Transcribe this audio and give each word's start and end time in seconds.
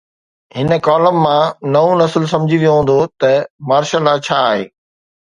هن 0.55 0.69
ڪالم 0.85 1.17
مان 1.25 1.43
نئون 1.73 1.93
نسل 2.01 2.23
سمجهي 2.33 2.57
ويو 2.61 2.73
هوندو 2.77 2.97
ته 3.21 3.31
مارشل 3.69 4.01
لا 4.07 4.15
ڇا 4.25 4.37
آهي. 4.51 4.65